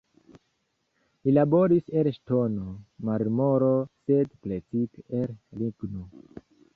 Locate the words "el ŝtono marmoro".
2.01-3.69